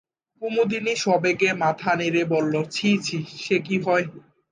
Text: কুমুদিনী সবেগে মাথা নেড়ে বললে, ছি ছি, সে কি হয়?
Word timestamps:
কুমুদিনী 0.41 0.93
সবেগে 1.03 1.49
মাথা 1.63 1.91
নেড়ে 1.95 2.23
বললে, 2.33 2.59
ছি 2.75 2.89
ছি, 3.05 3.17
সে 3.37 3.55
কি 3.65 3.75
হয়? 3.85 4.05